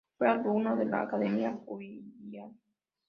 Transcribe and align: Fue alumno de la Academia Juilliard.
Fue 0.17 0.27
alumno 0.27 0.75
de 0.75 0.85
la 0.85 1.01
Academia 1.03 1.53
Juilliard. 1.63 2.53